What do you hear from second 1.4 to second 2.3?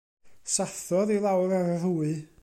ar yr wy.